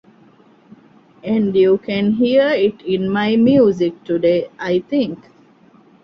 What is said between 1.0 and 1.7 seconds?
And